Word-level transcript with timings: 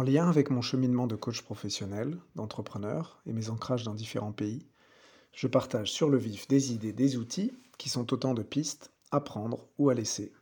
En 0.00 0.02
lien 0.02 0.30
avec 0.30 0.48
mon 0.48 0.62
cheminement 0.62 1.06
de 1.06 1.14
coach 1.14 1.42
professionnel, 1.42 2.16
d'entrepreneur 2.34 3.20
et 3.26 3.34
mes 3.34 3.50
ancrages 3.50 3.84
dans 3.84 3.92
différents 3.92 4.32
pays, 4.32 4.66
je 5.34 5.46
partage 5.46 5.92
sur 5.92 6.08
le 6.08 6.16
vif 6.16 6.48
des 6.48 6.72
idées, 6.72 6.94
des 6.94 7.18
outils 7.18 7.52
qui 7.76 7.90
sont 7.90 8.10
autant 8.14 8.32
de 8.32 8.42
pistes 8.42 8.92
à 9.10 9.20
prendre 9.20 9.68
ou 9.76 9.90
à 9.90 9.94
laisser. 9.94 10.32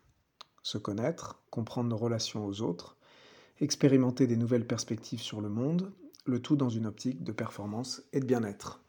Se 0.62 0.78
connaître, 0.78 1.42
comprendre 1.50 1.88
nos 1.88 1.96
relations 1.96 2.46
aux 2.46 2.62
autres, 2.62 2.96
expérimenter 3.58 4.28
des 4.28 4.36
nouvelles 4.36 4.64
perspectives 4.64 5.22
sur 5.22 5.40
le 5.40 5.48
monde, 5.48 5.90
le 6.24 6.40
tout 6.40 6.54
dans 6.54 6.70
une 6.70 6.86
optique 6.86 7.24
de 7.24 7.32
performance 7.32 8.04
et 8.12 8.20
de 8.20 8.26
bien-être. 8.26 8.80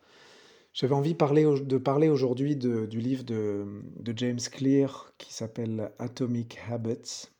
J'avais 0.71 0.93
envie 0.93 1.15
de 1.15 1.77
parler 1.79 2.09
aujourd'hui 2.09 2.55
du 2.55 2.99
livre 2.99 3.23
de, 3.23 3.65
James 4.15 4.37
Clear 4.51 5.13
qui 5.17 5.33
s'appelle 5.33 5.91
Atomic 5.97 6.59
Habits 6.69 7.31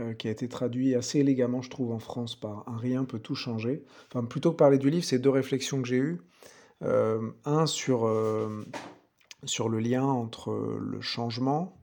euh, 0.00 0.14
qui 0.14 0.28
a 0.28 0.30
été 0.30 0.48
traduit 0.48 0.94
assez 0.94 1.18
élégamment, 1.18 1.62
je 1.62 1.70
trouve, 1.70 1.92
en 1.92 1.98
France 1.98 2.38
par 2.38 2.64
Un 2.68 2.76
rien 2.76 3.04
peut 3.04 3.18
tout 3.18 3.34
changer. 3.34 3.84
Enfin, 4.08 4.24
plutôt 4.24 4.52
que 4.52 4.56
parler 4.56 4.78
du 4.78 4.90
livre, 4.90 5.04
c'est 5.04 5.18
deux 5.18 5.30
réflexions 5.30 5.82
que 5.82 5.88
j'ai 5.88 5.98
eues. 5.98 6.20
Euh, 6.82 7.30
un 7.44 7.66
sur, 7.66 8.06
euh, 8.06 8.64
sur 9.44 9.68
le 9.68 9.78
lien 9.80 10.04
entre 10.04 10.78
le 10.80 11.00
changement 11.00 11.76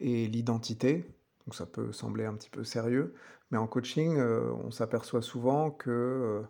et 0.00 0.26
l'identité. 0.26 1.04
Donc 1.46 1.54
ça 1.54 1.66
peut 1.66 1.92
sembler 1.92 2.26
un 2.26 2.34
petit 2.34 2.50
peu 2.50 2.64
sérieux, 2.64 3.14
mais 3.50 3.58
en 3.58 3.66
coaching, 3.66 4.18
on 4.18 4.70
s'aperçoit 4.72 5.22
souvent 5.22 5.70
que 5.70 6.42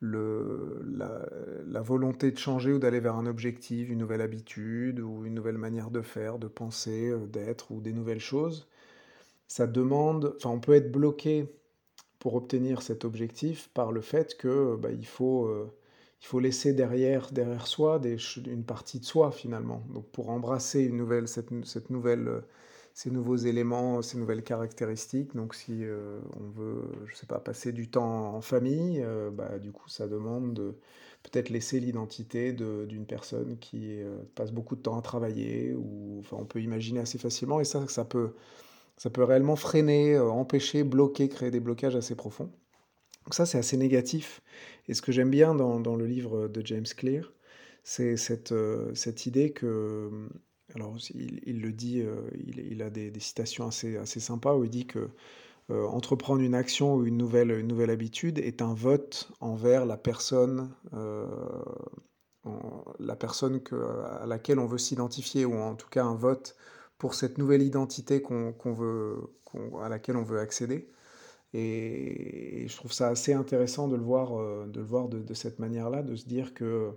la, 0.00 1.82
volonté 1.82 2.32
de 2.32 2.38
changer 2.38 2.72
ou 2.72 2.78
d'aller 2.78 2.98
vers 2.98 3.16
un 3.16 3.26
objectif, 3.26 3.90
une 3.90 3.98
nouvelle 3.98 4.22
habitude 4.22 5.00
ou 5.00 5.26
une 5.26 5.34
nouvelle 5.34 5.58
manière 5.58 5.90
de 5.90 6.00
faire, 6.00 6.38
de 6.38 6.48
penser, 6.48 7.12
d'être 7.28 7.70
ou 7.72 7.82
des 7.82 7.92
nouvelles 7.92 8.20
choses, 8.20 8.68
ça 9.52 9.66
demande, 9.66 10.32
enfin 10.38 10.48
on 10.48 10.60
peut 10.60 10.72
être 10.72 10.90
bloqué 10.90 11.46
pour 12.18 12.36
obtenir 12.36 12.80
cet 12.80 13.04
objectif 13.04 13.68
par 13.74 13.92
le 13.92 14.00
fait 14.00 14.34
que 14.38 14.76
bah, 14.76 14.90
il, 14.90 15.04
faut, 15.04 15.44
euh, 15.44 15.70
il 16.22 16.26
faut 16.26 16.40
laisser 16.40 16.72
derrière, 16.72 17.30
derrière 17.32 17.66
soi 17.66 17.98
des, 17.98 18.16
une 18.46 18.64
partie 18.64 18.98
de 18.98 19.04
soi 19.04 19.30
finalement. 19.30 19.82
Donc 19.92 20.06
pour 20.10 20.30
embrasser 20.30 20.80
une 20.80 20.96
nouvelle, 20.96 21.28
cette, 21.28 21.50
cette 21.66 21.90
nouvelle, 21.90 22.28
euh, 22.28 22.40
ces 22.94 23.10
nouveaux 23.10 23.36
éléments, 23.36 24.00
ces 24.00 24.16
nouvelles 24.16 24.42
caractéristiques, 24.42 25.36
donc 25.36 25.54
si 25.54 25.84
euh, 25.84 26.18
on 26.40 26.48
veut, 26.48 26.84
je 27.04 27.14
sais 27.14 27.26
pas, 27.26 27.38
passer 27.38 27.72
du 27.72 27.90
temps 27.90 28.34
en 28.34 28.40
famille, 28.40 29.04
bah, 29.34 29.58
du 29.58 29.70
coup 29.70 29.90
ça 29.90 30.08
demande 30.08 30.54
de 30.54 30.76
peut-être 31.22 31.50
laisser 31.50 31.78
l'identité 31.78 32.54
d'une 32.54 33.04
personne 33.04 33.58
qui 33.58 33.98
passe 34.34 34.50
beaucoup 34.50 34.76
de 34.76 34.82
temps 34.82 34.98
à 34.98 35.02
travailler, 35.02 35.74
ou 35.74 36.20
enfin 36.20 36.38
on 36.40 36.46
peut 36.46 36.62
imaginer 36.62 37.00
assez 37.00 37.18
facilement, 37.18 37.60
et 37.60 37.64
ça, 37.64 37.86
ça 37.88 38.06
peut 38.06 38.32
ça 38.96 39.10
peut 39.10 39.24
réellement 39.24 39.56
freiner, 39.56 40.14
euh, 40.14 40.30
empêcher, 40.30 40.84
bloquer, 40.84 41.28
créer 41.28 41.50
des 41.50 41.60
blocages 41.60 41.96
assez 41.96 42.14
profonds. 42.14 42.52
Donc 43.24 43.34
ça, 43.34 43.46
c'est 43.46 43.58
assez 43.58 43.76
négatif. 43.76 44.42
Et 44.88 44.94
ce 44.94 45.02
que 45.02 45.12
j'aime 45.12 45.30
bien 45.30 45.54
dans, 45.54 45.96
le 45.96 46.06
livre 46.06 46.48
de 46.48 46.64
James 46.66 46.86
Clear, 46.96 47.32
c'est 47.84 48.16
cette, 48.16 48.52
euh, 48.52 48.92
idée 49.26 49.52
que... 49.52 49.66
Euh, 49.66 50.28
alors, 50.74 50.96
il, 51.14 51.60
le 51.60 51.70
dit, 51.72 52.02
il, 52.46 52.80
a 52.80 52.88
des, 52.88 53.12
citations 53.20 53.66
assez, 53.66 54.20
sympas 54.20 54.54
où 54.54 54.64
il 54.64 54.70
dit 54.70 54.86
que 54.86 55.10
entreprendre 55.68 56.40
une 56.40 56.54
action 56.54 56.94
ou 56.94 57.04
une 57.04 57.18
nouvelle, 57.18 57.90
habitude 57.90 58.38
est 58.38 58.62
un 58.62 58.72
vote 58.72 59.30
envers 59.40 59.84
la 59.84 59.98
personne, 59.98 60.70
la 62.98 63.16
personne 63.16 63.60
à 64.22 64.24
laquelle 64.24 64.58
on 64.58 64.66
veut 64.66 64.78
s'identifier, 64.78 65.44
ou 65.44 65.52
en 65.56 65.74
tout 65.74 65.90
cas 65.90 66.04
un 66.04 66.14
vote 66.14 66.56
pour 67.02 67.14
cette 67.14 67.36
nouvelle 67.36 67.62
identité 67.62 68.22
qu'on 68.22 68.54
veut, 68.72 69.16
à 69.82 69.88
laquelle 69.88 70.16
on 70.16 70.22
veut 70.22 70.38
accéder. 70.38 70.88
Et, 71.52 72.64
je 72.68 72.76
trouve 72.76 72.92
ça 72.92 73.08
assez 73.08 73.32
intéressant 73.32 73.88
de 73.88 73.96
le 73.96 74.04
voir, 74.04 74.38
euh, 74.38 74.68
de, 74.68 74.78
le 74.78 74.86
voir 74.86 75.08
de, 75.08 75.34
cette 75.34 75.58
manière-là, 75.58 76.02
de 76.02 76.14
se 76.14 76.26
dire 76.26 76.54
que 76.54 76.92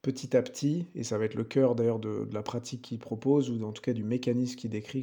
petit 0.00 0.34
à 0.34 0.40
petit, 0.40 0.86
et 0.94 1.04
ça 1.04 1.18
va 1.18 1.26
être 1.26 1.34
le 1.34 1.44
cœur 1.44 1.74
d'ailleurs 1.74 1.98
de, 1.98 2.26
la 2.32 2.42
pratique 2.42 2.80
qu'il 2.80 2.98
propose, 2.98 3.50
ou 3.50 3.62
en 3.62 3.72
tout 3.72 3.82
cas 3.82 3.92
du 3.92 4.04
mécanisme 4.04 4.56
qu'il 4.56 4.70
décrit 4.70 5.02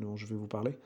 dont 0.00 0.16
je 0.16 0.26
vais 0.26 0.34
vous 0.34 0.48
parler, 0.48 0.76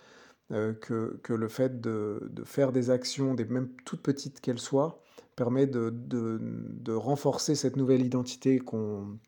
euh, 0.53 0.75
que, 0.75 1.19
que, 1.23 1.33
le 1.33 1.49
fait 1.49 1.81
de, 1.81 2.21
faire 2.45 2.73
des 2.73 2.91
actions, 2.91 3.33
des, 3.33 3.47
même 3.47 3.71
toutes 3.87 4.03
petites 4.03 4.43
qu'elles 4.43 4.59
soient, 4.59 5.03
permet 5.35 5.67
de, 5.67 6.93
renforcer 6.93 7.55
cette 7.55 7.77
nouvelle 7.77 8.05
identité 8.05 8.59
qu'on 8.59 9.19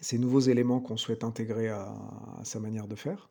ces 0.00 0.18
nouveaux 0.18 0.40
éléments 0.40 0.80
qu'on 0.80 0.96
souhaite 0.96 1.24
intégrer 1.24 1.68
à, 1.68 1.94
sa 2.44 2.60
manière 2.60 2.86
de 2.86 2.94
faire. 2.94 3.30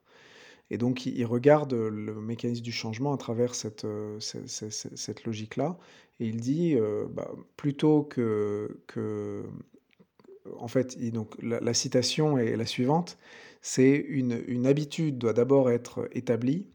Et 0.71 0.77
donc, 0.77 1.05
il, 1.05 1.25
regarde 1.25 1.73
le 1.73 2.15
mécanisme 2.15 2.63
du 2.63 2.71
changement 2.71 3.13
à 3.13 3.17
travers 3.17 3.53
cette, 3.53 3.85
euh, 3.85 4.19
cette, 4.19 5.23
logique-là. 5.25 5.77
Et 6.19 6.27
il 6.27 6.41
dit, 6.41 6.75
euh, 6.75 7.05
bah, 7.09 7.31
plutôt 7.55 8.03
que, 8.03 8.79
que... 8.87 9.43
En 10.57 10.67
fait, 10.67 10.97
donc, 11.11 11.35
la, 11.41 11.73
citation 11.73 12.37
est 12.37 12.55
la 12.55 12.65
suivante, 12.65 13.17
c'est 13.61 13.95
une, 13.95 14.43
une 14.47 14.67
habitude 14.67 15.17
doit 15.17 15.33
d'abord 15.33 15.71
être 15.71 16.07
établie 16.11 16.67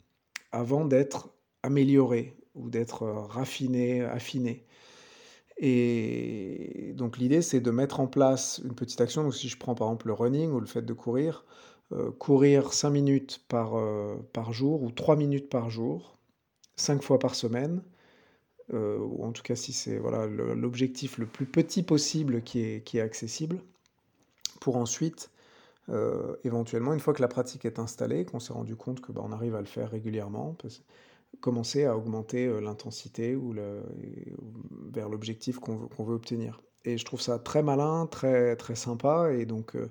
avant 0.53 0.85
d'être 0.85 1.31
améliorée 1.63 2.37
ou 2.55 2.69
d'être 2.69 3.07
raffinée, 3.07 4.03
affinée. 4.03 4.65
Et 5.63 6.95
donc 6.97 7.19
l'idée, 7.19 7.43
c'est 7.43 7.61
de 7.61 7.71
mettre 7.71 8.01
en 8.01 8.07
place 8.07 8.61
une 8.65 8.75
petite 8.75 9.01
action. 9.01 9.23
Donc 9.23 9.35
si 9.35 9.49
je 9.49 9.59
prends 9.59 9.75
par 9.75 9.89
exemple 9.89 10.07
le 10.07 10.15
running 10.15 10.51
ou 10.51 10.59
le 10.59 10.67
fait 10.67 10.83
de 10.83 10.93
courir, 10.95 11.45
euh, 11.93 12.11
courir 12.13 12.73
5 12.73 12.91
minutes 12.91 13.45
par, 13.47 13.77
euh, 13.77 14.17
par 14.33 14.55
jour 14.55 14.83
ou 14.83 14.91
3 14.91 15.17
minutes 15.17 15.51
par 15.51 15.69
jour, 15.69 16.17
5 16.77 17.03
fois 17.03 17.19
par 17.19 17.35
semaine, 17.35 17.83
euh, 18.73 18.99
ou 18.99 19.25
en 19.25 19.33
tout 19.33 19.43
cas 19.43 19.55
si 19.55 19.75
c'est 19.75 19.99
voilà, 19.99 20.27
l'objectif 20.27 21.19
le, 21.19 21.27
plus 21.27 21.47
petit 21.47 21.83
possible 21.83 22.43
qui 22.43 22.61
est, 22.61 22.83
qui 22.85 22.97
est 22.99 23.03
accessible, 23.03 23.61
pour 24.61 24.77
ensuite, 24.77 25.31
éventuellement, 26.45 26.93
une 26.93 27.01
fois 27.01 27.13
que 27.15 27.23
la 27.23 27.27
pratique 27.27 27.65
est 27.65 27.81
installée, 27.81 28.25
qu'on 28.25 28.39
s'est 28.39 28.53
rendu 28.53 28.77
compte 28.77 29.01
que 29.01 29.11
bah, 29.11 29.23
arrive 29.33 29.57
à 29.57 29.61
le 29.61 29.67
faire 29.67 29.91
régulièrement, 29.91 30.57
commencer 31.41 31.85
à 31.85 31.97
augmenter 31.97 32.47
euh, 32.47 32.61
l'intensité 32.61 33.35
ou 33.35 33.55
vers 34.93 35.09
l'objectif 35.09 35.59
qu'on 35.59 35.77
veut, 35.77 35.89
veut, 35.99 36.15
obtenir. 36.15 36.61
Et 36.85 36.99
je 36.99 37.05
trouve 37.05 37.21
ça 37.21 37.39
très 37.39 37.63
malin, 37.63 38.07
très, 38.07 38.57
très 38.57 38.75
sympa, 38.75 39.33
et 39.33 39.47
donc 39.47 39.77
euh, 39.77 39.91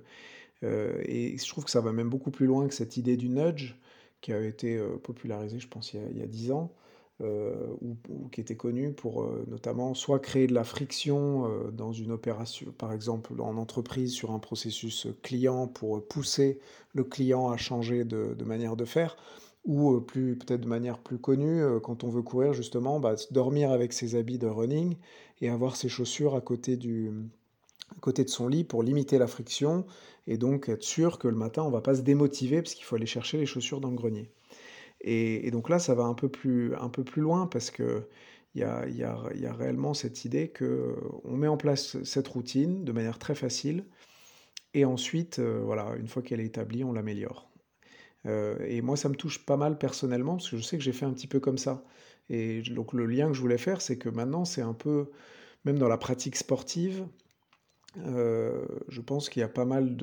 euh, 0.64 1.02
et 1.06 1.38
je 1.38 1.48
trouve 1.48 1.66
que 1.66 1.72
ça 1.72 1.82
va 1.82 1.92
même 1.92 2.10
beaucoup 2.10 2.32
plus 2.32 2.48
loin 2.48 2.68
que 2.68 2.74
cette 2.74 2.98
idée 2.98 3.16
du 3.16 3.30
nudge 3.30 3.76
qui 4.22 4.34
a 4.34 4.42
été 4.42 4.78
popularisée, 5.02 5.60
je 5.60 5.70
pense, 5.70 5.94
il 5.94 6.18
y 6.18 6.22
a 6.22 6.28
dix 6.28 6.52
ans, 6.52 6.74
ou, 7.22 7.96
qui 8.34 8.42
était 8.42 8.58
connue 8.58 8.92
pour 8.92 9.26
notamment 9.48 9.94
soit 9.94 10.20
créer 10.20 10.46
de 10.46 10.54
la 10.54 10.66
friction 10.66 11.50
dans 11.72 11.94
une 11.94 12.12
opération, 12.12 12.74
par 12.78 12.92
exemple 12.92 13.40
en 13.40 13.56
entreprise 13.56 14.12
sur 14.12 14.32
un 14.32 14.40
processus 14.40 15.08
client 15.24 15.68
pour 15.70 16.06
pousser 16.06 16.60
le 16.94 17.06
client 17.06 17.50
à 17.50 17.56
changer 17.56 18.04
de 18.04 18.44
manière 18.44 18.76
de 18.76 18.84
faire, 18.84 19.16
ou 19.66 19.96
euh, 19.96 20.02
plus 20.02 20.38
peut-être 20.38 20.62
de 20.62 20.68
manière 20.68 21.00
plus 21.00 21.20
connue, 21.20 21.62
euh, 21.62 21.80
quand 21.80 22.04
on 22.04 22.10
veut 22.10 22.22
courir 22.22 22.54
justement, 22.54 23.00
bah, 23.00 23.16
dormir 23.32 23.72
avec 23.72 23.94
ses 23.94 24.16
habits 24.16 24.38
de 24.38 24.48
running 24.48 24.96
et 25.42 25.50
avoir 25.50 25.76
ses 25.76 25.90
chaussures 25.90 26.36
à 26.36 26.42
côté, 26.42 26.78
du, 26.78 27.12
côté 28.02 28.24
de 28.24 28.30
son 28.30 28.48
lit 28.48 28.64
pour 28.64 28.84
limiter 28.84 29.18
la 29.18 29.28
friction 29.28 29.86
et 30.28 30.38
donc 30.38 30.70
être 30.70 30.84
sûr 30.84 31.20
que 31.20 31.28
le 31.28 31.36
matin 31.36 31.64
on 31.64 31.72
va 31.72 31.82
pas 31.82 31.96
se 31.96 32.02
démotiver 32.02 32.62
parce 32.62 32.76
qu'il 32.76 32.86
faut 32.86 32.96
aller 32.96 33.06
chercher 33.06 33.38
les 33.38 33.46
chaussures 33.46 33.82
dans 33.82 33.90
le 33.90 33.98
grenier. 33.98 34.32
Et, 35.02 35.50
donc 35.52 35.70
là, 35.70 35.80
ça 35.80 35.96
va 35.96 36.04
un 36.04 36.14
peu 36.14 36.30
plus, 36.30 36.76
un 36.76 36.90
peu 36.90 37.04
plus 37.06 37.22
loin 37.22 37.48
parce 37.48 37.72
que 37.72 38.04
il 38.56 38.62
y 38.62 38.64
a, 38.64 38.88
y, 38.88 39.04
a, 39.04 39.54
réellement 39.54 39.94
cette 39.94 40.26
idée 40.26 40.50
que 40.50 40.96
on 41.24 41.38
met 41.38 41.48
en 41.48 41.56
place 41.56 42.02
cette 42.04 42.28
routine 42.28 42.84
de 42.84 42.92
manière 42.92 43.20
très 43.20 43.36
facile 43.36 43.86
et 44.74 44.86
ensuite, 44.86 45.40
euh, 45.40 45.62
voilà, 45.64 45.96
une 45.98 46.08
fois 46.08 46.22
qu'elle 46.22 46.40
est 46.40 46.46
établie, 46.46 46.84
on 46.84 46.92
l'améliore. 46.92 47.49
Euh, 48.26 48.58
et 48.68 48.82
moi, 48.82 48.98
ça 48.98 49.10
me 49.10 49.16
touche 49.16 49.46
pas 49.46 49.58
mal 49.58 49.78
personnellement, 49.78 50.36
parce 50.38 50.50
que 50.50 50.58
je 50.58 50.62
sais 50.62 50.78
que 50.78 50.84
j'ai 50.84 50.92
fait 50.92 51.06
un 51.06 51.14
petit 51.14 51.28
peu 51.28 51.40
comme 51.40 51.58
ça. 51.58 51.84
Et 52.30 52.62
donc 52.62 52.94
le 52.94 53.06
lien 53.06 53.28
que 53.28 53.34
je 53.34 53.42
voulais 53.42 53.58
faire, 53.58 53.82
c'est 53.82 53.98
que 53.98 54.10
maintenant, 54.10 54.46
c'est 54.46 54.62
un 54.62 54.74
peu, 54.74 55.10
même 55.66 55.80
dans 55.80 55.88
la 55.88 55.98
pratique 55.98 56.36
sportive, 56.36 57.06
euh, 58.06 58.66
je 58.88 59.02
pense 59.02 59.30
qu'il 59.30 59.40
y 59.40 59.44
a 59.44 59.50
pas 59.50 59.66
mal 59.66 59.98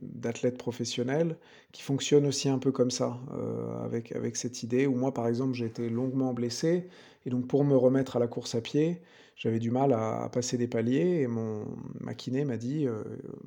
d'athlètes 0.00 0.56
professionnels 0.56 1.36
qui 1.72 1.82
fonctionnent 1.82 2.26
aussi 2.26 2.48
un 2.48 2.58
peu 2.58 2.72
comme 2.72 2.90
ça, 2.90 3.20
euh, 3.34 3.84
avec, 3.84 4.12
avec 4.12 4.36
cette 4.36 4.62
idée, 4.62 4.86
où 4.86 4.94
moi, 4.94 5.12
par 5.12 5.28
exemple, 5.28 5.54
j'ai 5.54 5.66
été 5.66 5.90
longuement 5.90 6.32
blessé, 6.32 6.88
et 7.28 7.30
donc 7.30 7.46
pour 7.46 7.62
me 7.62 7.76
remettre 7.76 8.16
à 8.16 8.20
la 8.20 8.26
course 8.26 8.54
à 8.54 8.62
pied, 8.62 9.02
j'avais 9.36 9.58
du 9.58 9.70
mal 9.70 9.92
à, 9.92 10.30
passer 10.32 10.56
des 10.56 10.66
paliers 10.66 11.20
et 11.20 11.26
mon 11.26 11.66
ma 12.00 12.14
m'a 12.46 12.56
dit 12.56 12.86
euh, 12.86 13.04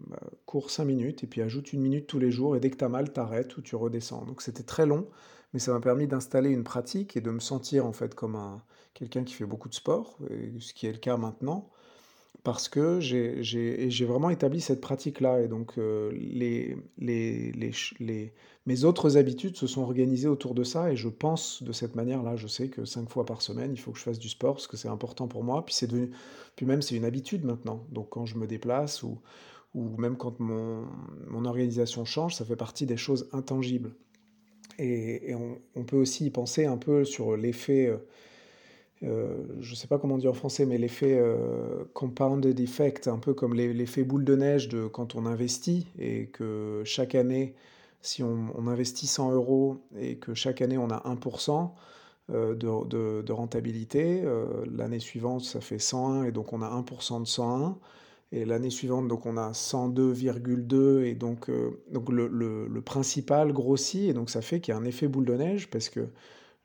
bah, 0.07 0.19
cours 0.45 0.69
5 0.69 0.85
minutes 0.85 1.23
et 1.23 1.27
puis 1.27 1.41
ajoute 1.41 1.73
une 1.73 1.81
minute 1.81 2.05
tous 2.05 2.19
les 2.19 2.29
jours 2.29 2.55
et 2.55 2.59
dès 2.59 2.69
que 2.69 2.77
tu 2.77 2.85
as 2.85 2.89
mal, 2.89 3.11
t'arrêtes 3.11 3.57
ou 3.57 3.63
tu 3.63 3.75
redescends. 3.75 4.23
Donc 4.25 4.43
c'était 4.43 4.61
très 4.61 4.85
long, 4.85 5.07
mais 5.51 5.59
ça 5.59 5.73
m'a 5.73 5.79
permis 5.79 6.05
d'installer 6.05 6.51
une 6.51 6.63
pratique 6.63 7.17
et 7.17 7.21
de 7.21 7.31
me 7.31 7.39
sentir 7.39 7.87
en 7.87 7.91
fait 7.91 8.13
comme 8.13 8.35
un 8.35 8.61
quelqu'un 8.93 9.23
qui 9.23 9.33
fait 9.33 9.45
beaucoup 9.45 9.69
de 9.69 9.73
sport, 9.73 10.19
ce 10.59 10.73
qui 10.73 10.85
est 10.85 10.91
le 10.91 10.99
cas 10.99 11.17
maintenant, 11.17 11.71
parce 12.43 12.69
que 12.69 12.99
j'ai 12.99 14.05
vraiment 14.05 14.29
établi 14.31 14.61
cette 14.61 14.81
pratique-là 14.81 15.41
et 15.41 15.47
donc 15.47 15.77
heu, 15.77 16.09
les 16.13 16.75
les 16.97 17.51
les 17.99 18.33
mes 18.65 18.83
autres 18.83 19.17
habitudes 19.17 19.57
se 19.57 19.67
sont 19.67 19.81
organisées 19.81 20.27
autour 20.27 20.55
de 20.55 20.63
ça 20.63 20.91
et 20.91 20.95
je 20.95 21.09
pense 21.09 21.61
de 21.63 21.71
cette 21.71 21.95
manière-là. 21.95 22.35
Je 22.35 22.47
sais 22.47 22.69
que 22.69 22.85
5 22.85 23.09
fois 23.09 23.25
par 23.25 23.41
semaine, 23.41 23.71
il 23.73 23.79
faut 23.79 23.91
que 23.91 23.97
je 23.99 24.03
fasse 24.03 24.19
du 24.19 24.29
sport 24.29 24.53
parce 24.55 24.67
que 24.67 24.77
c'est 24.77 24.87
important 24.87 25.27
pour 25.27 25.43
moi. 25.43 25.65
Puis 25.65 25.75
devenu 25.87 26.11
puis 26.55 26.65
même 26.65 26.81
c'est 26.81 26.95
une 26.95 27.05
habitude 27.05 27.43
maintenant. 27.45 27.85
Donc 27.91 28.09
quand 28.09 28.25
je 28.25 28.37
me 28.37 28.47
déplace 28.47 29.03
ou 29.03 29.21
ou 29.75 29.97
même 29.97 30.17
quand 30.17 30.39
mon 30.39 30.85
mon 31.27 31.45
organisation 31.45 32.05
change, 32.05 32.35
ça 32.35 32.45
fait 32.45 32.55
partie 32.55 32.85
des 32.87 32.97
choses 32.97 33.29
intangibles 33.33 33.95
et 34.79 35.31
et 35.31 35.35
on 35.35 35.83
peut 35.85 35.97
aussi 35.97 36.25
y 36.25 36.31
penser 36.31 36.65
un 36.65 36.77
peu 36.77 37.05
sur 37.05 37.37
l'effet, 37.37 37.87
heu 37.87 38.07
Heu, 39.03 39.47
je 39.59 39.71
ne 39.71 39.75
sais 39.75 39.87
pas 39.87 39.97
comment 39.97 40.17
dire 40.17 40.31
en 40.31 40.33
français, 40.33 40.65
mais 40.65 40.77
l'effet, 40.77 41.17
heu, 41.19 41.89
compounded 41.93 42.59
effect, 42.59 43.07
un 43.07 43.17
peu 43.17 43.33
comme 43.33 43.55
l'e 43.55 43.71
l'effet 43.73 44.03
boule 44.03 44.23
de 44.23 44.35
neige 44.35 44.69
de 44.69 44.85
quand 44.87 45.15
on 45.15 45.25
investit 45.25 45.87
et 45.97 46.27
que 46.27 46.81
chaque 46.85 47.15
année, 47.15 47.55
si 48.01 48.21
on 48.23 48.47
on 48.55 48.67
investit 48.67 49.07
100 49.07 49.31
euros 49.31 49.77
et 49.97 50.17
que 50.17 50.33
chaque 50.35 50.61
année 50.61 50.77
on 50.77 50.89
a 50.91 51.01
1 51.05 51.15
heu, 52.31 52.55
de 52.55 53.31
rentabilité, 53.33 54.23
heu, 54.23 54.47
l'année 54.71 54.99
suivante 54.99 55.43
ça 55.43 55.61
fait 55.61 55.79
101 55.79 56.23
et 56.25 56.31
donc 56.31 56.53
on 56.53 56.61
a 56.61 56.67
1 56.67 56.83
de 57.21 57.25
101 57.27 57.77
et 58.31 58.45
l'année 58.45 58.69
suivante 58.69 59.07
donc 59.07 59.25
on 59.25 59.37
a 59.37 59.53
102,2 59.53 61.03
et 61.05 61.15
donc 61.15 61.49
donc 61.91 62.09
le 62.11 62.27
le 62.27 62.67
le 62.67 62.81
principal 62.81 63.51
grossit 63.53 64.09
et 64.09 64.13
donc 64.13 64.29
ça 64.29 64.41
fait 64.41 64.61
qu'il 64.61 64.73
y 64.73 64.77
a 64.77 64.79
un 64.79 64.85
effet 64.85 65.07
boule 65.07 65.25
de 65.25 65.35
neige 65.35 65.69
parce 65.71 65.89
que 65.89 66.07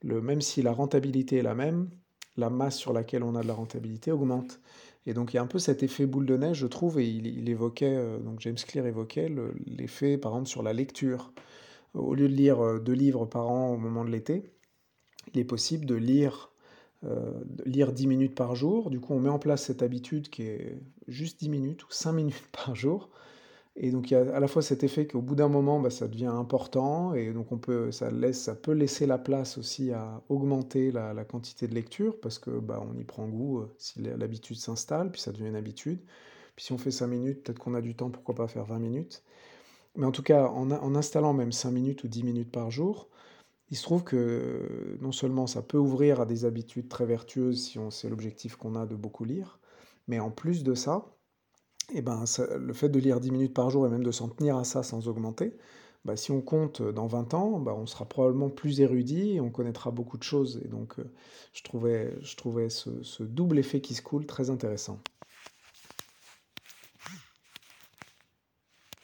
le 0.03 0.21
même 0.23 0.41
si 0.43 0.63
la 0.63 0.73
rentabilité 0.73 1.39
est 1.39 1.43
la 1.43 1.55
même, 1.57 1.91
la 2.37 2.51
masse 2.51 2.77
sur 2.77 2.93
laquelle 2.93 3.23
on 3.23 3.35
a 3.35 3.43
de 3.43 3.47
la 3.49 3.55
rentabilité 3.55 4.13
augmente. 4.13 4.61
Et 5.07 5.15
donc 5.15 5.33
il 5.33 5.37
y 5.37 5.39
a 5.39 5.43
un 5.43 5.47
peu 5.47 5.59
cet 5.59 5.83
effet 5.83 6.07
boule 6.07 6.27
de 6.27 6.37
neige, 6.37 6.59
je 6.59 6.67
trouve, 6.67 6.99
et 7.01 7.07
il, 7.09 7.49
évoquait, 7.49 7.97
euh, 7.97 8.19
donc 8.19 8.41
James 8.41 8.57
Clear 8.57 8.87
évoquait 8.87 9.29
le- 9.29 9.55
l'effet, 9.67 10.19
par 10.19 10.33
exemple, 10.33 10.49
sur 10.49 10.63
la 10.63 10.73
lecture. 10.73 11.33
Au 11.95 12.15
lieu 12.15 12.29
de 12.29 12.35
lire 12.35 12.61
euh, 12.61 12.79
deux 12.81 12.93
livres 12.95 13.27
par 13.27 13.49
an 13.51 13.71
au 13.75 13.79
moment 13.79 14.05
de 14.05 14.11
l'été, 14.11 14.53
il 15.35 15.41
est 15.41 15.45
possible 15.45 15.87
de 15.87 15.95
lire, 15.95 16.51
euh, 17.05 17.33
de 17.47 17.65
lire 17.65 17.93
10 17.93 18.07
minutes 18.07 18.35
par 18.35 18.55
jour. 18.57 18.91
Du 18.91 19.01
coup, 19.01 19.15
on 19.15 19.21
met 19.21 19.29
en 19.31 19.39
place 19.39 19.65
cette 19.65 19.83
habitude 19.83 20.29
qui 20.31 20.43
est 20.45 20.79
juste 21.09 21.41
10 21.41 21.49
minutes 21.49 21.85
ou 21.85 21.89
5 21.91 22.13
minutes 22.13 22.49
par 22.53 22.75
jour. 22.75 23.11
Et 23.79 23.91
donc 23.91 24.11
il 24.11 24.15
y 24.15 24.17
a 24.17 24.35
à 24.35 24.41
la 24.41 24.49
fois 24.49 24.63
cet 24.63 24.85
effet 24.85 25.07
qu'au 25.07 25.21
bout 25.21 25.35
d'un 25.35 25.49
moment, 25.49 25.81
bah, 25.81 25.91
ça 25.91 26.09
devient 26.09 26.27
important 26.27 27.13
et 27.15 27.33
donc 27.33 27.53
on 27.53 27.59
peut, 27.59 27.93
ça 27.93 28.11
laisse, 28.11 28.41
ça 28.43 28.55
peut 28.55 28.73
laisser 28.73 29.07
la 29.07 29.19
place 29.19 29.59
aussi 29.59 29.93
à 29.93 30.23
augmenter 30.31 30.91
la, 30.93 31.25
quantité 31.25 31.69
de 31.69 31.75
lecture 31.75 32.19
parce 32.21 32.39
que 32.39 32.51
bah, 32.51 32.83
on 32.83 32.99
y 32.99 33.05
prend 33.05 33.29
goût 33.29 33.61
euh, 33.61 33.75
si 33.79 34.01
l'habitude 34.01 34.57
s'installe, 34.57 35.11
puis 35.13 35.21
ça 35.21 35.33
devient 35.33 35.49
une 35.49 35.57
habitude. 35.57 36.01
Puis 36.57 36.65
si 36.67 36.73
on 36.73 36.79
fait 36.79 36.91
5 36.91 37.07
minutes, 37.07 37.43
peut-être 37.43 37.59
qu'on 37.59 37.75
a 37.75 37.83
du 37.83 37.95
temps, 37.95 38.11
pourquoi 38.11 38.35
pas 38.35 38.49
faire 38.49 38.65
20 38.65 38.79
minutes. 38.79 39.23
Mais 39.97 40.07
en 40.07 40.13
tout 40.13 40.23
cas, 40.23 40.47
en, 40.49 40.71
en 40.71 40.95
installant 40.95 41.35
même 41.35 41.53
5 41.53 41.71
minutes 41.71 42.05
ou 42.05 42.09
10 42.09 42.25
minutes 42.25 42.53
par 42.53 42.71
jour, 42.71 43.09
il 43.71 43.77
se 43.77 43.83
trouve 43.83 44.05
que 44.05 44.17
euh, 44.17 44.99
non 45.01 45.13
seulement 45.13 45.47
ça 45.47 45.63
peut 45.63 45.79
ouvrir 45.79 46.21
à 46.21 46.27
des 46.27 46.45
habitudes 46.45 46.89
très 46.89 47.07
vertueuses 47.07 47.63
si 47.63 47.79
c'est 47.91 48.09
l'objectif 48.09 48.57
qu'on 48.57 48.75
a 48.75 48.87
de 48.87 48.95
beaucoup 48.95 49.25
lire, 49.25 49.59
mais 50.09 50.21
en 50.21 50.31
plus 50.31 50.63
de 50.65 50.75
ça, 50.75 51.16
et 51.93 52.03
ben, 52.03 52.27
ça 52.27 52.47
le 52.57 52.73
fait 52.73 52.89
de 52.89 52.99
lire 52.99 53.21
10 53.21 53.31
minutes 53.31 53.55
par 53.55 53.71
jour 53.71 53.87
et 53.87 53.91
même 53.91 54.03
de 54.05 54.11
s'en 54.13 54.29
tenir 54.29 54.57
à 54.57 54.65
ça 54.65 54.83
sans 54.83 55.09
augmenter, 55.09 55.57
bah, 56.05 56.17
si 56.17 56.31
on 56.31 56.41
compte, 56.41 56.83
dans 56.83 57.07
20 57.07 57.35
ans, 57.35 57.59
bah, 57.61 57.75
on 57.77 57.87
sera 57.87 58.05
probablement 58.07 58.49
plus 58.51 58.81
érudit 58.81 59.41
on 59.41 59.51
connaîtra 59.51 59.91
beaucoup 59.91 60.19
de 60.19 60.23
choses 60.23 60.61
et 60.65 60.69
donc 60.69 60.99
heu, 60.99 61.11
je 61.53 61.63
trouvais 62.37 62.69
ce 62.71 63.23
double 63.23 63.59
effet 63.59 63.81
qui 63.81 63.95
se 63.95 64.03
coule 64.03 64.27
très 64.27 64.51
intéressant. 64.51 65.01